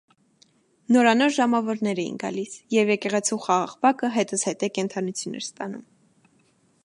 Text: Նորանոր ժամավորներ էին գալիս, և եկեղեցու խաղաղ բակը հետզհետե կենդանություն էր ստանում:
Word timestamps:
Նորանոր 0.95 1.33
ժամավորներ 1.35 2.01
էին 2.03 2.15
գալիս, 2.23 2.55
և 2.77 2.91
եկեղեցու 2.93 3.39
խաղաղ 3.45 3.77
բակը 3.87 4.11
հետզհետե 4.19 4.71
կենդանություն 4.79 5.41
էր 5.41 5.47
ստանում: 5.49 5.85